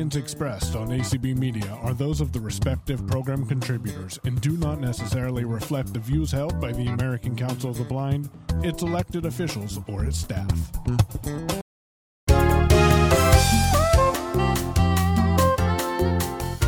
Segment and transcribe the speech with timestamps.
[0.00, 4.80] opinions expressed on ACB Media are those of the respective program contributors and do not
[4.80, 8.30] necessarily reflect the views held by the American Council of the Blind,
[8.62, 10.72] its elected officials, or its staff.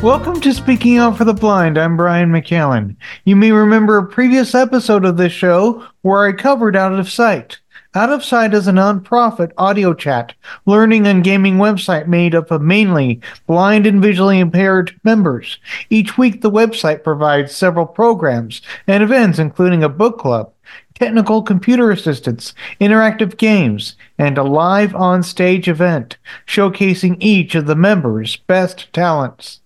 [0.02, 1.78] Welcome to Speaking Out for the Blind.
[1.78, 2.96] I'm Brian McAllen.
[3.24, 7.61] You may remember a previous episode of this show where I covered Out of Sight.
[7.94, 10.32] Out of Sight is a nonprofit audio chat,
[10.64, 15.58] learning and gaming website made up of mainly blind and visually impaired members.
[15.90, 20.50] Each week, the website provides several programs and events, including a book club,
[20.94, 27.76] technical computer assistance, interactive games, and a live on stage event showcasing each of the
[27.76, 29.60] members' best talents.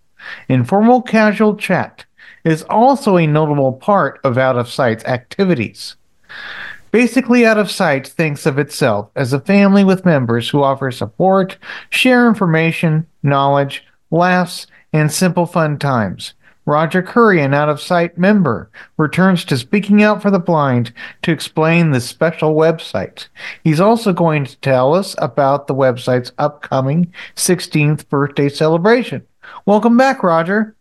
[0.49, 2.05] Informal casual chat
[2.43, 5.95] is also a notable part of Out of Sight's activities.
[6.91, 11.59] Basically, Out of Sight thinks of itself as a family with members who offer support,
[11.91, 16.35] share information, knowledge, laughs, and simple fun times.
[16.65, 21.31] Roger Khouri, an Out of Sight member, returns to Speaking Out for the Blind to
[21.31, 23.29] explain the special website.
[23.63, 29.25] He's also going to tell us about the website's upcoming 16th birthday celebration.
[29.65, 30.75] Welcome back, Roger.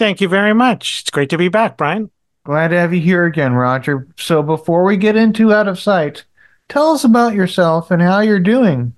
[0.00, 1.02] Thank you very much.
[1.02, 2.10] It's great to be back, Brian.
[2.44, 4.08] Glad to have you here again, Roger.
[4.16, 6.24] So before we get into Out of Sight,
[6.68, 8.94] tell us about yourself and how you're doing.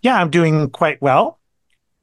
[0.00, 1.38] Yeah, I'm doing quite well.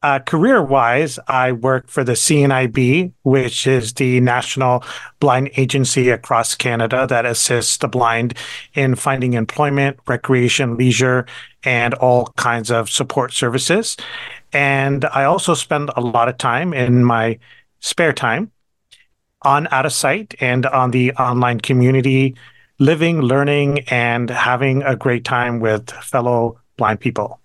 [0.03, 4.83] Uh, career wise, I work for the CNIB, which is the National
[5.21, 8.33] Blind Agency across Canada that assists the blind
[8.73, 11.25] in finding employment, recreation, leisure,
[11.63, 13.95] and all kinds of support services.
[14.51, 17.39] And I also spend a lot of time in my
[17.79, 18.51] spare time
[19.43, 22.35] on Out of Sight and on the online community,
[22.79, 27.39] living, learning, and having a great time with fellow blind people.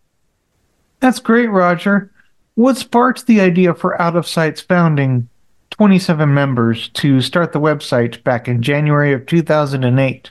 [1.01, 2.11] That's great, Roger.
[2.55, 5.29] What sparked the idea for Out of Sight's founding
[5.71, 10.31] 27 members to start the website back in January of 2008?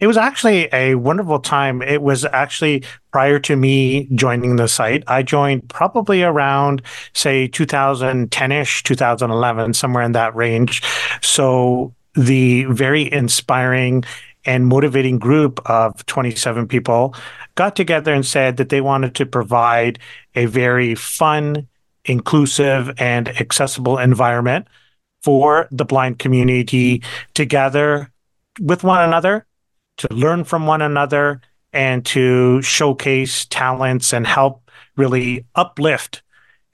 [0.00, 1.82] It was actually a wonderful time.
[1.82, 5.02] It was actually prior to me joining the site.
[5.08, 6.82] I joined probably around,
[7.14, 10.82] say, 2010 ish, 2011, somewhere in that range.
[11.20, 14.04] So the very inspiring
[14.44, 17.14] and motivating group of 27 people
[17.56, 19.98] got together and said that they wanted to provide
[20.36, 21.66] a very fun,
[22.04, 24.68] inclusive, and accessible environment
[25.22, 27.02] for the blind community
[27.34, 28.12] to gather
[28.60, 29.44] with one another
[29.98, 31.40] to learn from one another
[31.72, 36.22] and to showcase talents and help really uplift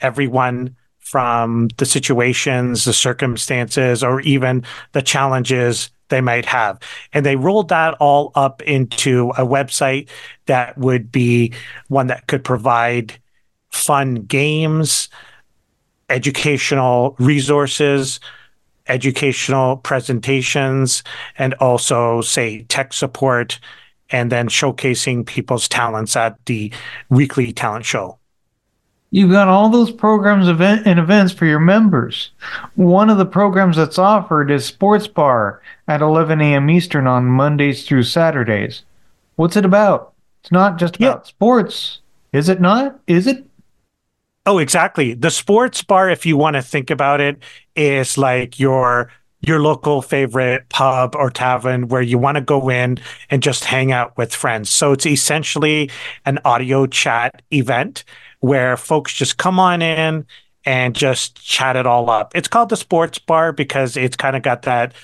[0.01, 6.79] everyone from the situations, the circumstances, or even the challenges they might have.
[7.13, 10.09] And they rolled that all up into a website
[10.47, 11.53] that would be
[11.89, 13.15] one that could provide
[13.71, 15.09] fun games,
[16.09, 18.21] educational resources,
[18.89, 21.03] educational presentations
[21.39, 23.59] and also say tech support
[24.11, 26.73] and then showcasing people's talents at the
[27.09, 28.19] weekly talent show.
[29.11, 32.33] You've got all those programs event and events for your members.
[32.75, 36.69] One of the programs that's offered is Sports Bar at 11 a.m.
[36.69, 38.83] Eastern on Mondays through Saturdays.
[39.37, 40.15] What's it about?
[40.43, 41.29] It's not just about yeah.
[41.29, 42.01] sports,
[42.33, 42.99] is it not?
[43.07, 43.47] Is it?
[44.47, 45.15] Oh, exactly.
[45.15, 47.43] The sports bar, if you want to think about it,
[47.75, 49.11] is like your
[49.41, 53.93] your local favorite pub or tavern where you want to go in and just hang
[53.93, 54.71] out with friends.
[54.71, 55.91] So it's essentially
[56.25, 58.05] an audio chat event
[58.41, 60.27] where folks just come on in
[60.65, 62.33] and just chat it all up.
[62.35, 64.95] It's called the sports bar because it's kind of got that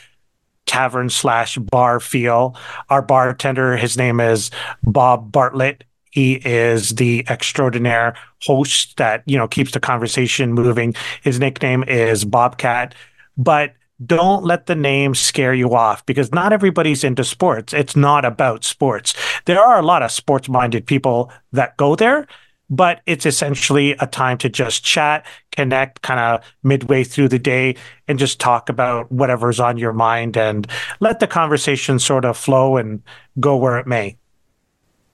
[0.65, 2.56] tavern slash bar feel.
[2.89, 4.50] Our bartender, his name is
[4.83, 5.84] Bob Bartlett.
[6.10, 10.94] He is the extraordinaire host that, you know, keeps the conversation moving.
[11.22, 12.94] His nickname is Bobcat.
[13.37, 17.72] But don't let the name scare you off because not everybody's into sports.
[17.72, 19.15] It's not about sports.
[19.44, 22.26] There are a lot of sports minded people that go there,
[22.70, 27.76] but it's essentially a time to just chat, connect kind of midway through the day
[28.08, 30.67] and just talk about whatever's on your mind and
[31.00, 33.02] let the conversation sort of flow and
[33.38, 34.17] go where it may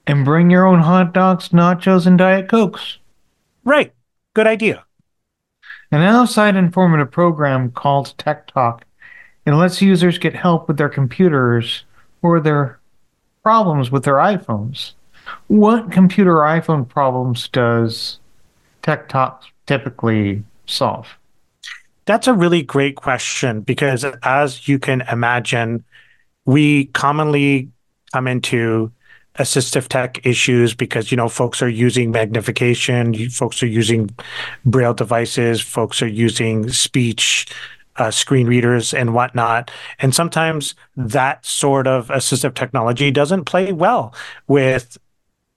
[0.07, 2.97] and bring your own hot dogs, nachos, and Diet Cokes.
[3.65, 3.93] Right.
[4.33, 4.85] Good idea.
[5.91, 8.85] An outside informative program called Tech Talk.
[9.45, 11.83] It lets users get help with their computers
[12.21, 12.79] or their
[13.43, 14.93] problems with their iPhones.
[15.47, 18.19] What computer or iPhone problems does
[18.81, 21.17] Tech Talk typically solve?
[22.05, 25.83] That's a really great question because, as you can imagine,
[26.45, 27.69] we commonly
[28.13, 28.91] come into
[29.37, 34.09] assistive tech issues because you know folks are using magnification, folks are using
[34.65, 37.47] braille devices, folks are using speech
[37.97, 39.71] uh, screen readers and whatnot.
[39.99, 44.13] And sometimes that sort of assistive technology doesn't play well
[44.47, 44.97] with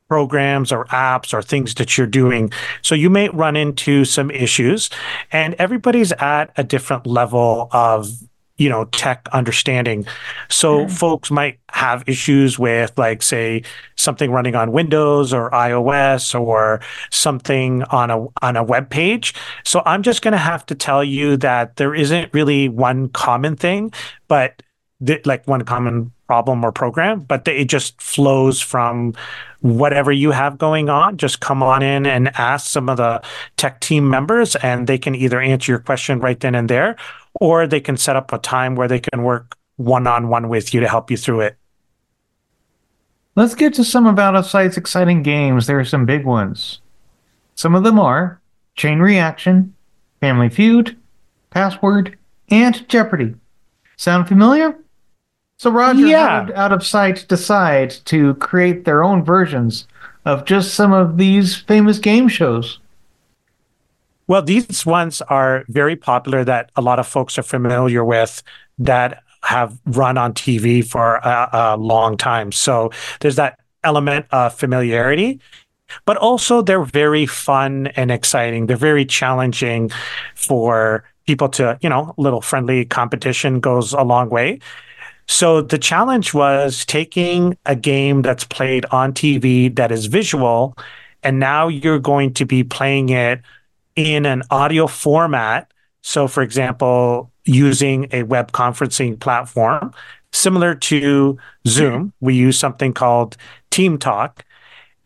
[0.09, 2.53] programs or apps or things that you're doing.
[2.83, 4.91] So you may run into some issues,
[5.31, 8.09] and everybody's at a different level of
[8.61, 10.07] you know tech understanding.
[10.51, 10.91] So mm.
[10.91, 13.63] folks might have issues with like say
[13.97, 16.81] something running on windows or ios or
[17.11, 19.35] something on a on a web page.
[19.65, 23.57] So i'm just going to have to tell you that there isn't really one common
[23.57, 23.93] thing
[24.29, 24.63] but
[25.05, 29.15] th- like one common problem or program but it just flows from
[29.61, 33.23] whatever you have going on, just come on in and ask some of the
[33.57, 36.97] tech team members, and they can either answer your question right then and there,
[37.35, 40.75] or they can set up a time where they can work one on one with
[40.75, 41.57] you to help you through it.
[43.37, 45.67] Let's get to some of Out of Sight's exciting games.
[45.67, 46.81] There are some big ones.
[47.55, 48.41] Some of them are
[48.75, 49.75] Chain Reaction,
[50.21, 50.97] Family Feud,
[51.51, 52.19] Password,
[52.51, 53.35] and Jeopardy.
[53.97, 54.77] Sound familiar?
[55.59, 56.49] So Roger, yeah.
[56.55, 59.87] Out of Sight decide to create their own versions
[60.25, 62.79] of just some of these famous game shows?
[64.31, 68.45] Well, these ones are very popular that a lot of folks are familiar with
[68.79, 72.53] that have run on TV for a, a long time.
[72.53, 75.41] So there's that element of familiarity
[76.05, 78.67] but also they're very fun and exciting.
[78.67, 79.91] They're very challenging
[80.37, 84.61] for people to, you know, a little friendly competition goes a long way.
[85.27, 90.77] So the challenge was taking a game that's played on TV that is visual,
[91.25, 93.41] and now you're going to be playing it
[93.97, 95.73] in an audio format.
[96.03, 99.93] So, for example, using a web conferencing platform
[100.33, 103.37] similar to Zoom, we use something called
[103.71, 104.45] Team Talk.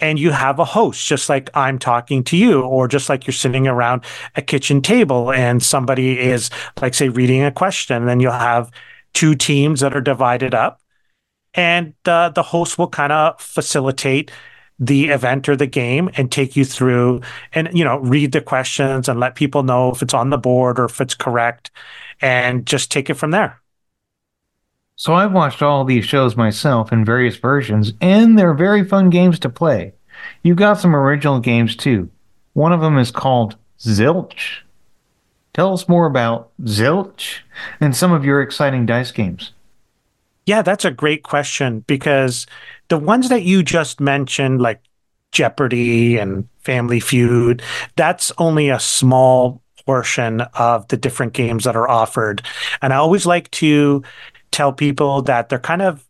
[0.01, 3.33] And you have a host, just like I'm talking to you, or just like you're
[3.33, 4.05] sitting around
[4.35, 6.51] a kitchen table and somebody is,
[6.83, 7.97] like, say, reading a question.
[7.97, 8.71] And then you'll have
[9.13, 10.81] two teams that are divided up,
[11.55, 14.33] and uh, the host will kind of facilitate
[14.79, 17.21] the event or the game and take you through
[17.53, 20.79] and you know read the questions and let people know if it's on the board
[20.79, 21.71] or if it's correct
[22.21, 23.61] and just take it from there.
[24.97, 29.39] So i've watched all these shows myself in various versions and they're very fun games
[29.41, 29.93] to play.
[30.43, 32.11] You've got some original games too.
[32.53, 34.63] One of them is called zilch.
[35.55, 37.39] Tell us more about Zilch
[37.81, 39.53] and some of your exciting dice games.
[40.47, 42.47] Yeah, that's a great question because
[42.89, 44.81] the ones that you just mentioned, like
[45.33, 47.63] Jeopardy and Family Feud,
[47.97, 52.43] that's only a small portion of the different games that are offered.
[52.81, 54.03] And I always like to
[54.51, 56.07] tell people that they're kind of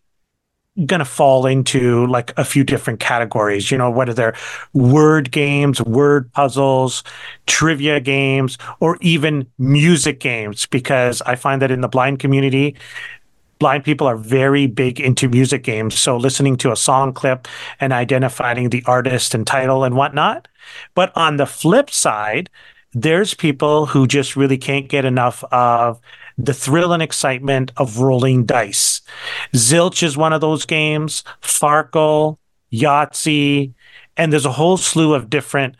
[0.86, 3.70] going to fall into like a few different categories.
[3.70, 4.34] You know, whether they're
[4.72, 7.04] word games, word puzzles,
[7.46, 12.76] trivia games, or even music games, because I find that in the blind community,
[13.58, 15.98] blind people are very big into music games.
[15.98, 17.48] So listening to a song clip
[17.80, 20.48] and identifying the artist and title and whatnot.
[20.94, 22.50] But on the flip side,
[22.92, 26.00] there's people who just really can't get enough of
[26.38, 29.02] the thrill and excitement of rolling dice.
[29.54, 32.38] Zilch is one of those games, Farkle,
[32.72, 33.72] Yahtzee,
[34.16, 35.76] and there's a whole slew of different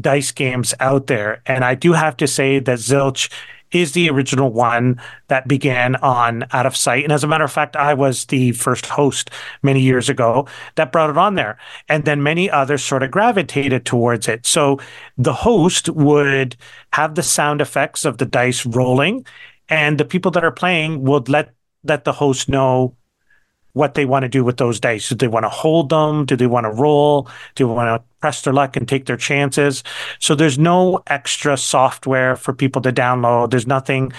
[0.00, 1.42] dice games out there.
[1.46, 3.30] And I do have to say that Zilch
[3.72, 7.04] is the original one that began on Out of Sight.
[7.04, 9.30] And as a matter of fact, I was the first host
[9.62, 11.58] many years ago that brought it on there.
[11.88, 14.46] And then many others sort of gravitated towards it.
[14.46, 14.78] So
[15.16, 16.56] the host would
[16.92, 19.26] have the sound effects of the dice rolling
[19.68, 22.96] and the people that are playing would let let the host know
[23.74, 25.08] what they want to do with those dice.
[25.08, 26.26] Do they want to hold them?
[26.26, 27.28] Do they want to roll?
[27.54, 29.82] Do they want to press their luck and take their chances?
[30.18, 33.50] So there's no extra software for people to download.
[33.50, 34.12] There's nothing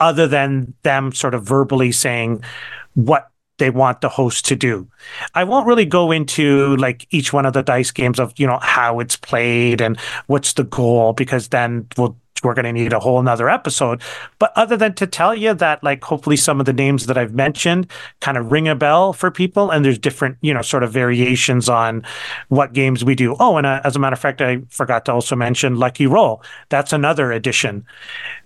[0.00, 2.42] other than them sort of verbally saying
[2.94, 4.88] what they want the host to do.
[5.34, 8.58] I won't really go into like each one of the dice games of, you know,
[8.60, 13.00] how it's played and what's the goal because then we'll we're going to need a
[13.00, 14.00] whole nother episode.
[14.38, 17.34] But other than to tell you that, like, hopefully some of the names that I've
[17.34, 20.92] mentioned kind of ring a bell for people, and there's different, you know, sort of
[20.92, 22.04] variations on
[22.48, 23.36] what games we do.
[23.38, 26.42] Oh, and uh, as a matter of fact, I forgot to also mention Lucky Roll.
[26.68, 27.84] That's another addition.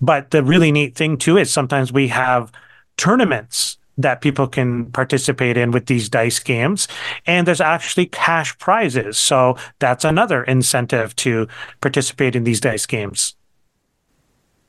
[0.00, 2.52] But the really neat thing too is sometimes we have
[2.96, 6.88] tournaments that people can participate in with these dice games.
[7.26, 9.18] And there's actually cash prizes.
[9.18, 11.46] So that's another incentive to
[11.80, 13.36] participate in these dice games.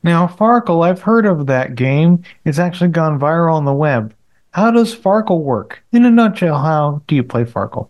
[0.05, 2.23] Now, Farkle, I've heard of that game.
[2.45, 4.13] It's actually gone viral on the web.
[4.51, 5.83] How does Farkle work?
[5.91, 7.89] In a nutshell, how do you play Farkle?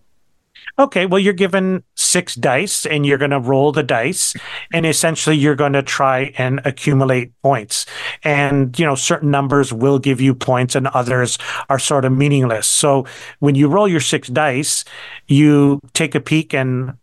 [0.80, 4.34] Okay, well, you're given six dice and you're going to roll the dice
[4.74, 7.86] and essentially you're going to try and accumulate points.
[8.24, 12.66] And, you know, certain numbers will give you points and others are sort of meaningless.
[12.66, 13.06] So
[13.40, 14.86] when you roll your six dice,
[15.28, 16.94] you take a peek and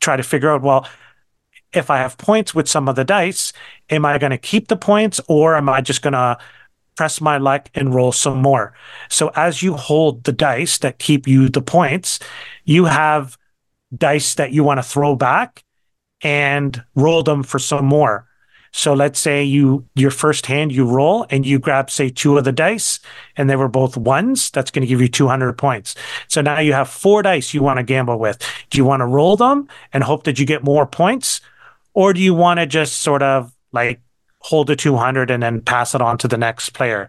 [0.00, 0.88] try to figure out, well,
[1.72, 3.52] if I have points with some of the dice,
[3.90, 6.38] am I going to keep the points or am I just going to
[7.00, 8.74] press my luck and roll some more.
[9.08, 12.18] So as you hold the dice that keep you the points,
[12.66, 13.38] you have
[13.96, 15.64] dice that you want to throw back
[16.20, 18.26] and roll them for some more.
[18.72, 22.44] So let's say you your first hand you roll and you grab say two of
[22.44, 23.00] the dice
[23.34, 25.94] and they were both ones, that's going to give you 200 points.
[26.28, 28.38] So now you have four dice you want to gamble with.
[28.68, 31.40] Do you want to roll them and hope that you get more points
[31.94, 34.00] or do you want to just sort of like
[34.42, 37.08] hold the 200 and then pass it on to the next player.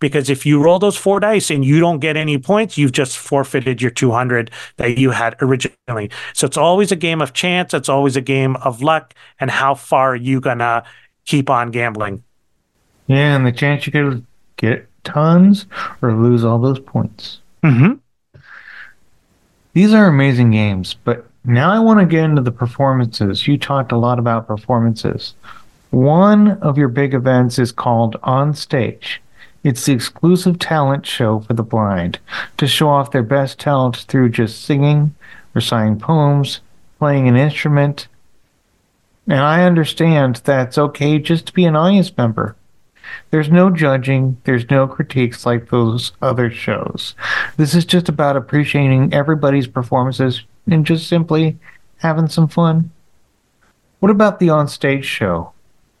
[0.00, 3.16] Because if you roll those four dice and you don't get any points, you've just
[3.16, 6.10] forfeited your 200 that you had originally.
[6.34, 7.72] So it's always a game of chance.
[7.72, 10.82] It's always a game of luck and how far you gonna
[11.24, 12.24] keep on gambling.
[13.06, 15.66] Yeah, and the chance you could get tons
[16.00, 17.38] or lose all those points.
[17.62, 17.94] Mm-hmm.
[19.74, 23.46] These are amazing games, but now I want to get into the performances.
[23.46, 25.34] You talked a lot about performances.
[25.90, 29.20] One of your big events is called On Stage.
[29.64, 32.18] It's the exclusive talent show for the blind
[32.56, 35.14] to show off their best talent through just singing,
[35.54, 36.60] reciting poems,
[36.98, 38.08] playing an instrument.
[39.26, 42.56] And I understand that it's okay just to be an audience member.
[43.30, 47.14] There's no judging, there's no critiques like those other shows.
[47.56, 51.58] This is just about appreciating everybody's performances and just simply
[51.98, 52.90] having some fun.
[54.00, 55.52] What about the on stage show?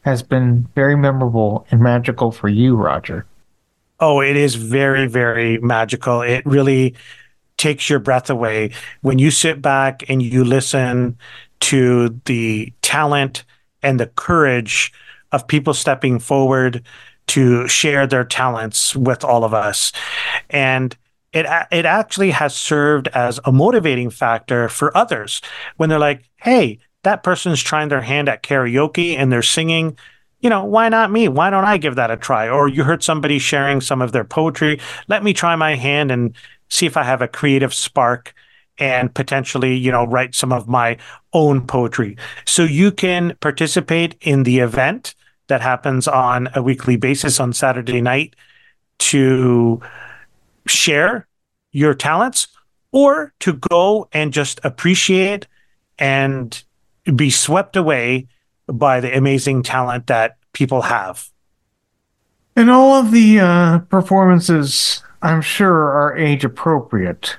[0.02, 3.24] has been very memorable and magical for you, Roger.
[4.00, 6.22] Oh, it is very, very magical.
[6.22, 6.94] It really
[7.56, 11.16] takes your breath away when you sit back and you listen
[11.60, 13.44] to the talent
[13.82, 14.92] and the courage
[15.32, 16.82] of people stepping forward
[17.28, 19.92] to share their talents with all of us.
[20.50, 20.96] And
[21.32, 25.40] it it actually has served as a motivating factor for others
[25.76, 29.96] when they're like, "Hey, that person's trying their hand at karaoke and they're singing
[30.42, 31.28] you know, why not me?
[31.28, 32.48] Why don't I give that a try?
[32.48, 34.80] Or you heard somebody sharing some of their poetry.
[35.06, 36.34] Let me try my hand and
[36.68, 38.34] see if I have a creative spark
[38.76, 40.98] and potentially, you know, write some of my
[41.32, 42.16] own poetry.
[42.44, 45.14] So you can participate in the event
[45.52, 48.34] that happens on a weekly basis on Saturday night
[48.98, 49.82] to
[50.66, 51.26] share
[51.72, 52.48] your talents
[52.90, 55.46] or to go and just appreciate
[55.98, 56.62] and
[57.14, 58.28] be swept away
[58.66, 61.28] by the amazing talent that people have.
[62.56, 67.36] And all of the uh, performances, I'm sure, are age appropriate.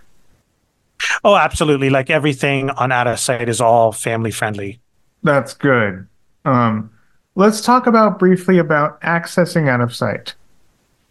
[1.24, 1.90] Oh, absolutely.
[1.90, 4.80] Like everything on Out of Sight is all family friendly.
[5.24, 6.06] That's good.
[6.46, 6.92] Um,
[7.36, 10.34] let's talk about briefly about accessing Out of Sight.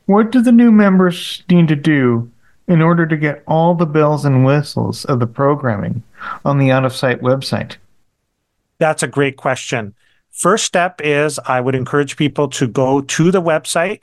[0.07, 2.31] What do the new members need to do
[2.69, 6.03] in order to get all the bells and whistles of the programming
[6.45, 7.77] on the Out of Sight website?
[8.79, 9.95] That's a great question.
[10.31, 14.01] First step is I would encourage people to go to the website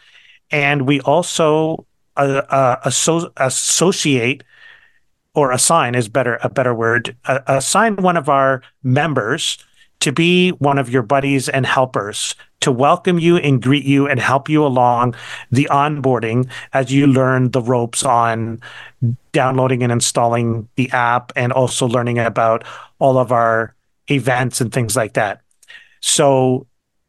[0.50, 1.86] And we also
[2.16, 4.44] uh, uh, asso- associate
[5.34, 9.58] or assign is better a better word uh, assign one of our members
[10.00, 14.18] to be one of your buddies and helpers to welcome you and greet you and
[14.18, 15.14] help you along
[15.50, 18.60] the onboarding as you learn the ropes on
[19.32, 22.64] downloading and installing the app and also learning about
[22.98, 23.74] all of our
[24.10, 25.42] events and things like that.
[26.06, 26.68] So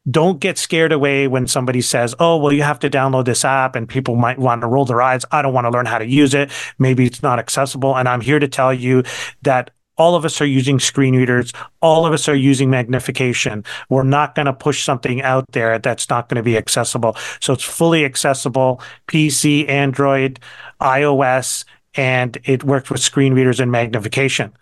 [0.10, 3.76] don't get scared away when somebody says, Oh, well, you have to download this app
[3.76, 5.24] and people might want to roll their eyes.
[5.32, 6.50] I don't want to learn how to use it.
[6.80, 7.96] Maybe it's not accessible.
[7.96, 9.04] And I'm here to tell you
[9.44, 11.54] that all of us are using screen readers.
[11.80, 13.64] All of us are using magnification.
[13.90, 17.16] We're not going to push something out there that's not going to be accessible.
[17.40, 20.40] So it's fully accessible PC, Android,
[20.82, 24.54] iOS, and it worked with screen readers and magnification.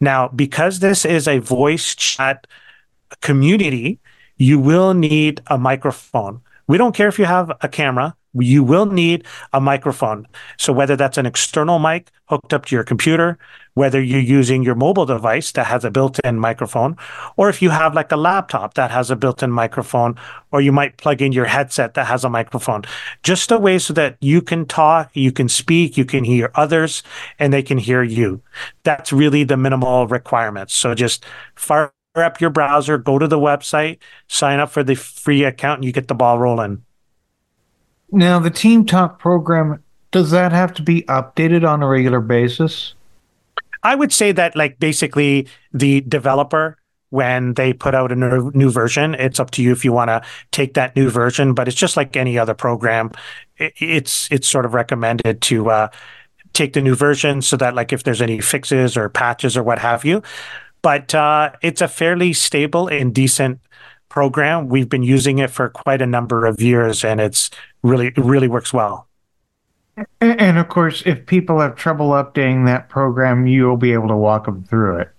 [0.00, 2.46] Now, because this is a voice chat
[3.20, 3.98] community,
[4.36, 6.40] you will need a microphone.
[6.66, 10.26] We don't care if you have a camera you will need a microphone.
[10.56, 13.38] So whether that's an external mic hooked up to your computer,
[13.74, 16.96] whether you're using your mobile device that has a built-in microphone,
[17.36, 20.16] or if you have like a laptop that has a built-in microphone,
[20.52, 22.82] or you might plug in your headset that has a microphone,
[23.22, 27.02] just a way so that you can talk, you can speak, you can hear others,
[27.38, 28.42] and they can hear you.
[28.84, 30.74] That's really the minimal requirements.
[30.74, 31.24] So just
[31.56, 33.98] fire up your browser, go to the website,
[34.28, 36.84] sign up for the free account, and you get the ball rolling.
[38.10, 42.94] Now, the Team Talk program, does that have to be updated on a regular basis?
[43.82, 46.76] I would say that, like, basically, the developer,
[47.10, 50.22] when they put out a new version, it's up to you if you want to
[50.50, 51.54] take that new version.
[51.54, 53.12] But it's just like any other program.
[53.56, 55.88] It's it's sort of recommended to uh,
[56.52, 59.78] take the new version so that, like, if there's any fixes or patches or what
[59.78, 60.22] have you.
[60.82, 63.60] But uh, it's a fairly stable and decent
[64.08, 64.68] program.
[64.68, 67.50] We've been using it for quite a number of years, and it's
[67.82, 69.08] really it really works well.
[70.20, 74.46] And of course, if people have trouble updating that program, you'll be able to walk
[74.46, 75.10] them through it.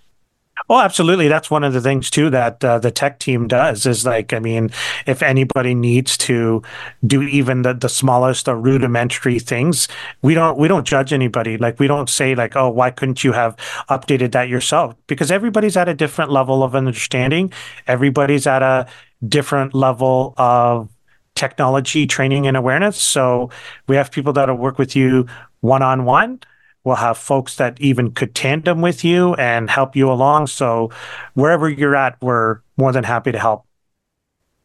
[0.72, 1.28] Oh, absolutely.
[1.28, 4.40] That's one of the things too that uh, the tech team does is like, I
[4.40, 4.70] mean,
[5.06, 6.64] if anybody needs to
[7.06, 9.90] do even the, the smallest or rudimentary things,
[10.22, 11.58] we don't we don't judge anybody.
[11.58, 13.58] Like we don't say like, oh, why couldn't you have
[13.90, 14.96] updated that yourself?
[15.08, 17.52] Because everybody's at a different level of understanding.
[17.86, 18.88] Everybody's at a
[19.28, 20.88] different level of
[21.36, 22.96] technology training and awareness.
[22.96, 23.50] So
[23.90, 25.28] we have people that'll work with you
[25.60, 26.40] one on one
[26.84, 30.48] We'll have folks that even could tandem with you and help you along.
[30.48, 30.90] So
[31.34, 33.66] wherever you're at, we're more than happy to help.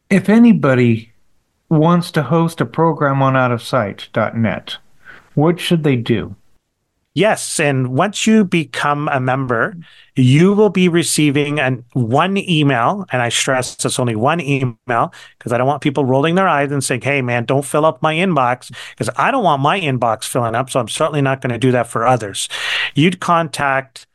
[0.09, 1.11] If anybody
[1.69, 4.77] wants to host a program on outofsight.net,
[5.35, 6.35] what should they do?
[7.17, 9.75] Yes, and once you become a member,
[10.15, 15.51] you will be receiving an one email, and I stress it's only one email because
[15.51, 18.13] I don't want people rolling their eyes and saying, "Hey, man, don't fill up my
[18.13, 20.69] inbox," because I don't want my inbox filling up.
[20.69, 22.49] So I'm certainly not going to do that for others.
[22.93, 24.05] You'd contact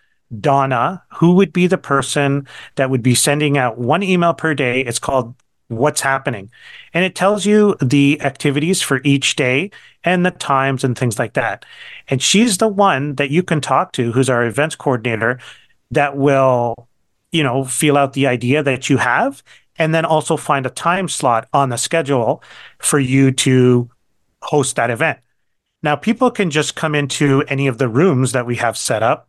[0.40, 4.80] Donna, who would be the person that would be sending out one email per day.
[4.82, 5.34] It's called
[5.76, 6.50] what's happening.
[6.94, 9.70] And it tells you the activities for each day
[10.04, 11.64] and the times and things like that.
[12.08, 15.38] And she's the one that you can talk to, who's our events coordinator,
[15.90, 16.88] that will,
[17.30, 19.42] you know, feel out the idea that you have
[19.78, 22.42] and then also find a time slot on the schedule
[22.78, 23.90] for you to
[24.42, 25.18] host that event.
[25.82, 29.28] Now, people can just come into any of the rooms that we have set up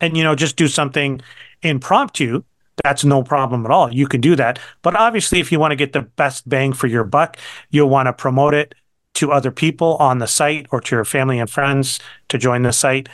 [0.00, 1.20] and, you know, just do something
[1.62, 2.42] impromptu
[2.82, 3.92] that's no problem at all.
[3.92, 4.58] You can do that.
[4.82, 7.36] But obviously, if you want to get the best bang for your buck,
[7.70, 8.74] you'll want to promote it
[9.14, 12.72] to other people on the site or to your family and friends to join the
[12.72, 13.08] site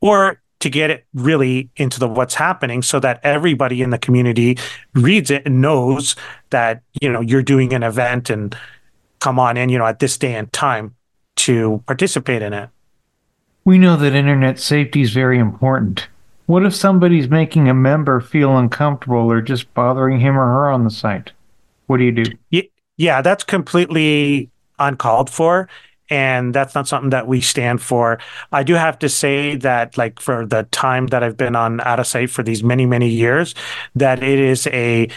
[0.00, 4.58] or to get it really into the what's happening so that everybody in the community
[4.94, 6.16] reads it and knows
[6.50, 8.56] that you know you're doing an event and
[9.20, 10.94] come on in you know at this day and time
[11.36, 12.70] to participate in it
[13.64, 16.08] we know that internet safety is very important
[16.46, 20.84] what if somebody's making a member feel uncomfortable or just bothering him or her on
[20.84, 21.32] the site?
[21.86, 22.62] What do you do?
[22.96, 25.68] Yeah, that's completely uncalled for.
[26.08, 28.20] And that's not something that we stand for.
[28.52, 31.98] I do have to say that, like, for the time that I've been on out
[31.98, 33.56] of sight for these many, many years,
[33.96, 35.08] that it is a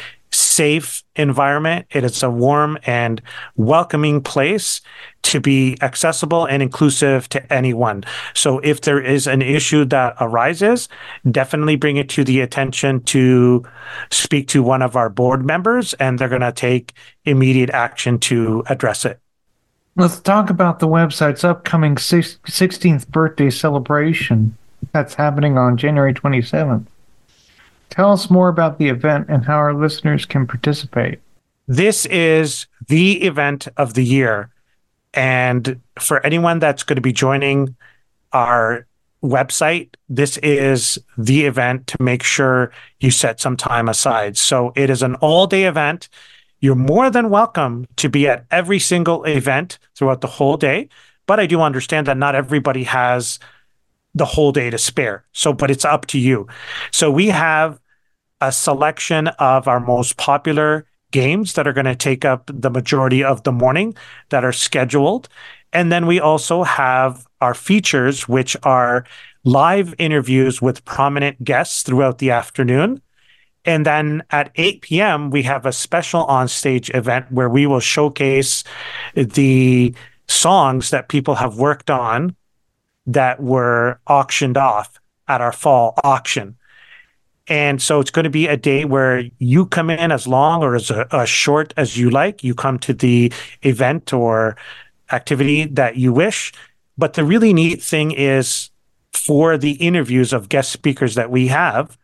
[0.49, 1.85] safe environment.
[1.91, 3.21] It is a warm and
[3.55, 4.81] welcoming place
[5.21, 8.03] to be accessible and inclusive to anyone.
[8.33, 10.89] So if there is an issue that arises,
[11.29, 13.63] definitely bring it to the attention to
[14.12, 16.93] speak to one of our board members and they're going to take
[17.25, 19.19] immediate action to address it.
[19.95, 24.57] Let's talk about the website's upcoming 16th birthday celebration
[24.93, 26.85] that's happening on January 27th.
[27.89, 31.19] Tell us more about the event and how our listeners can participate.
[31.67, 34.52] This is the event of the year.
[35.13, 37.75] And for anyone that's going to be joining
[38.32, 38.86] our
[39.23, 44.38] website, this is the event to make sure you set some time aside.
[44.38, 46.10] So it is an all day event.
[46.60, 50.89] You're more than welcome to be at every single event throughout the whole day.
[51.25, 53.39] But I do understand that not everybody has
[54.19, 55.25] the whole day to spare.
[55.32, 56.47] So, but it's up to you.
[56.91, 57.79] So we have
[58.41, 63.23] a selection of our most popular games that are going to take up the majority
[63.23, 63.95] of the morning
[64.29, 65.27] that are scheduled.
[65.73, 69.05] And then we also have our features, which are
[69.43, 73.01] live interviews with prominent guests throughout the afternoon.
[73.65, 78.63] And then at 8 p.m., we have a special on-stage event where we will showcase
[79.15, 79.93] the
[80.27, 82.36] songs that people have worked on
[83.05, 86.55] that were auctioned off at our fall auction.
[87.47, 90.75] And so it's going to be a day where you come in as long or
[90.75, 92.43] as, as short as you like.
[92.43, 93.33] You come to the
[93.63, 94.55] event or
[95.12, 96.53] activity that you wish.
[96.97, 98.69] But the really neat thing is
[99.13, 101.97] for the interviews of guest speakers that we have,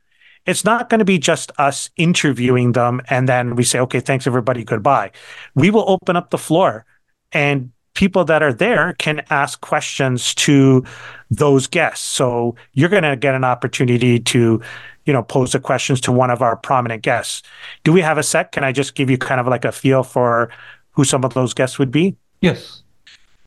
[0.48, 4.28] it's not going to be just us interviewing them and then we say, okay, thanks
[4.28, 5.12] everybody, goodbye.
[5.54, 6.86] We will open up the floor
[7.32, 10.84] and people that are there can ask questions to
[11.32, 12.06] those guests.
[12.06, 14.62] So you're going to get an opportunity to,
[15.06, 17.42] you know, pose the questions to one of our prominent guests.
[17.84, 18.52] Do we have a set?
[18.52, 20.52] Can I just give you kind of like a feel for
[20.92, 22.16] who some of those guests would be?
[22.42, 22.84] Yes.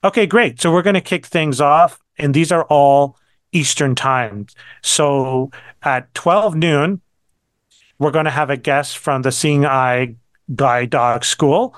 [0.02, 0.61] Okay, great.
[0.61, 3.16] So we're going to kick things off, and these are all
[3.52, 4.46] Eastern time.
[4.82, 5.50] So
[5.82, 7.00] at 12 noon,
[7.98, 10.14] we're going to have a guest from the Seeing Eye
[10.54, 11.76] Guide Dog School.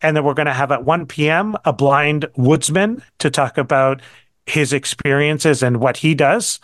[0.00, 1.56] And then we're going to have at 1 p.m.
[1.64, 4.02] a blind woodsman to talk about
[4.46, 6.60] his experiences and what he does.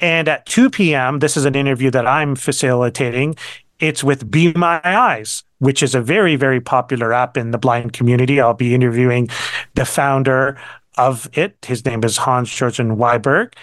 [0.00, 3.36] And at 2 p.m., this is an interview that I'm facilitating.
[3.80, 7.92] It's with Be My Eyes, which is a very, very popular app in the blind
[7.92, 8.40] community.
[8.40, 9.28] I'll be interviewing
[9.74, 10.58] the founder
[10.96, 11.56] of it.
[11.64, 13.54] His name is Hans Jorgen Wiberg,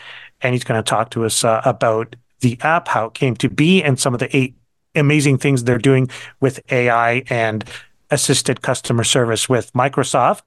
[0.42, 3.50] and he's going to talk to us uh, about the app, how it came to
[3.50, 4.56] be, and some of the eight
[4.96, 7.66] amazing things they're doing with AI and
[8.12, 10.44] assisted customer service with Microsoft.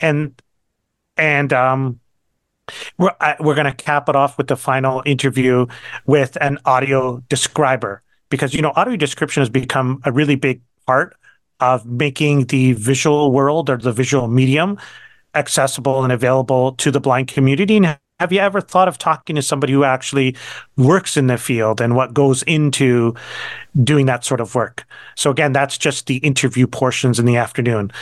[0.00, 0.40] And
[1.16, 2.00] and um,
[2.98, 5.66] we're we're going to cap it off with the final interview
[6.06, 11.16] with an audio describer because you know audio description has become a really big part
[11.60, 14.78] of making the visual world or the visual medium
[15.34, 17.80] accessible and available to the blind community.
[18.20, 20.36] Have you ever thought of talking to somebody who actually
[20.76, 23.14] works in the field and what goes into
[23.84, 24.84] doing that sort of work?
[25.14, 27.92] So, again, that's just the interview portions in the afternoon.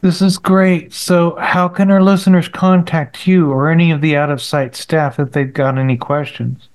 [0.00, 0.92] This is great.
[0.92, 5.20] So, how can our listeners contact you or any of the out of sight staff
[5.20, 6.68] if they've got any questions?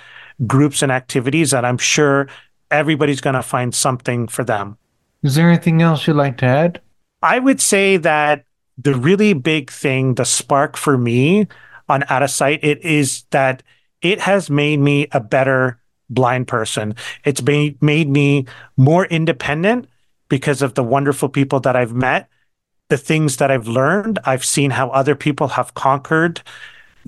[0.46, 2.28] groups and activities that I'm sure
[2.70, 4.78] everybody's going to find something for them.
[5.24, 6.80] Is there anything else you'd like to add?
[7.22, 8.44] I would say that
[8.76, 11.48] the really big thing, the spark for me
[11.88, 13.62] on Out of Sight, it is that
[14.02, 16.94] it has made me a better blind person.
[17.24, 18.44] It's made, made me
[18.76, 19.88] more independent
[20.28, 22.28] because of the wonderful people that I've met,
[22.90, 24.18] the things that I've learned.
[24.26, 26.42] I've seen how other people have conquered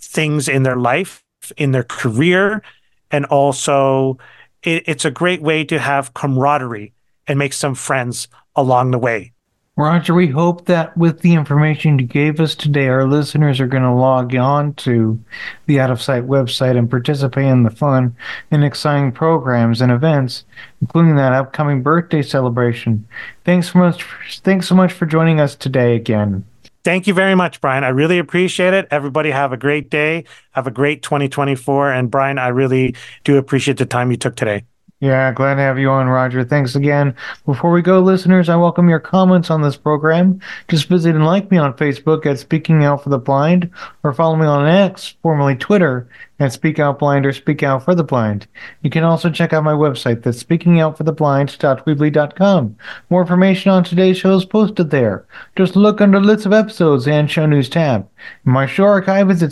[0.01, 1.23] things in their life,
[1.59, 2.63] in their career.
[3.11, 4.17] And also,
[4.63, 6.95] it, it's a great way to have camaraderie
[7.29, 9.33] and make some friends along the way.
[9.79, 13.83] Roger, we hope that with the information you gave us today, our listeners are going
[13.83, 15.23] to log on to
[15.67, 18.17] the Out of Sight website and participate in the fun
[18.51, 20.47] and exciting programs and events,
[20.81, 23.07] including that upcoming birthday celebration.
[23.45, 24.03] Thanks so much.
[24.39, 26.47] Thanks so much for joining us today again.
[26.83, 27.85] Thank you very much, Brian.
[27.85, 28.89] I really appreciate it.
[28.91, 30.25] Everybody have a great day.
[30.53, 31.93] Have a great 2024.
[31.93, 34.65] And Brian, I really do appreciate the time you took today.
[34.99, 36.43] Yeah, glad to have you on, Roger.
[36.43, 37.15] Thanks again.
[37.45, 40.41] Before we go, listeners, I welcome your comments on this program.
[40.69, 43.71] Just visit and like me on Facebook at Speaking Out for the Blind,
[44.03, 46.09] or follow me on X, formerly Twitter,
[46.41, 48.47] at Speak Out Blind or Speak Out for the Blind.
[48.81, 52.77] You can also check out my website, that's speakingoutfortheblind.weebly.com.
[53.11, 55.27] More information on today's show is posted there.
[55.57, 58.09] Just look under lists of episodes and show news tab.
[58.45, 59.51] My show archive is at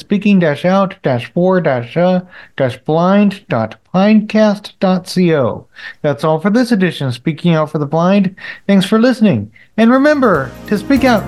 [3.94, 5.68] speaking-out-for-blind.pinecast.co.
[6.02, 8.34] That's all for this edition of Speaking Out for the Blind.
[8.66, 11.22] Thanks for listening, and remember to speak out.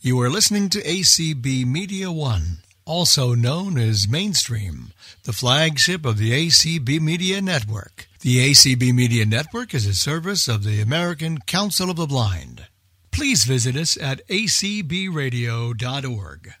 [0.00, 4.92] You are listening to ACB Media One, also known as Mainstream,
[5.24, 8.06] the flagship of the ACB Media Network.
[8.20, 12.68] The ACB Media Network is a service of the American Council of the Blind.
[13.10, 16.52] Please visit us at acbradio.org.